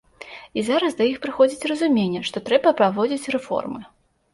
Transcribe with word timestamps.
І 0.61 0.63
зараз 0.69 0.97
да 1.01 1.07
іх 1.11 1.21
прыходзіць 1.27 1.67
разуменне, 1.75 2.25
што 2.33 2.47
трэба 2.51 2.77
праводзіць 2.81 3.33
рэформы. 3.41 3.91